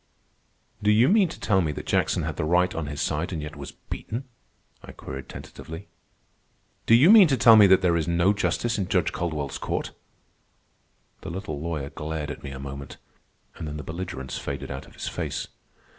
[0.81, 3.39] "Do you mean to tell me that Jackson had the right on his side and
[3.39, 4.23] yet was beaten?"
[4.81, 5.89] I queried tentatively.
[6.87, 9.91] "Do you mean to tell me that there is no justice in Judge Caldwell's court?"
[11.21, 12.97] The little lawyer glared at me a moment,
[13.57, 15.49] and then the belligerence faded out of his face.